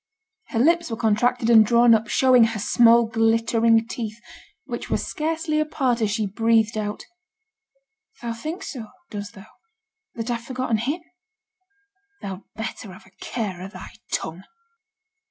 Her 0.47 0.57
lips 0.57 0.89
were 0.89 0.97
contracted 0.97 1.47
and 1.51 1.63
drawn 1.63 1.93
up, 1.93 2.07
showing 2.07 2.45
her 2.45 2.59
small 2.59 3.05
glittering 3.05 3.87
teeth, 3.87 4.19
which 4.65 4.89
were 4.89 4.97
scarcely 4.97 5.59
apart 5.59 6.01
as 6.01 6.09
she 6.09 6.25
breathed 6.25 6.75
out 6.75 7.05
'Thou 8.19 8.33
thinks 8.33 8.71
so, 8.71 8.87
does 9.11 9.29
thou, 9.33 9.45
that 10.15 10.31
I've 10.31 10.41
forgetten 10.43 10.77
him? 10.77 11.01
Thou'd 12.19 12.41
better 12.55 12.91
have 12.91 13.05
a 13.05 13.11
care 13.23 13.61
o' 13.61 13.67
thy 13.67 13.89
tongue.' 14.11 14.41